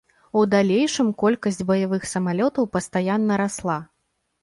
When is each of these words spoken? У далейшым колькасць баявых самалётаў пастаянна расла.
У 0.39 0.45
далейшым 0.53 1.11
колькасць 1.25 1.63
баявых 1.69 2.09
самалётаў 2.15 2.71
пастаянна 2.75 3.43
расла. 3.47 3.81